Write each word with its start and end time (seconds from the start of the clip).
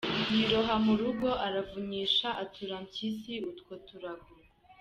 Yiroha 0.33 0.75
mu 0.85 0.93
rugo 0.99 1.29
aravunyisha, 1.47 2.27
atura 2.43 2.75
Mpyisi 2.85 3.33
utwo 3.51 3.73
turago. 3.87 4.29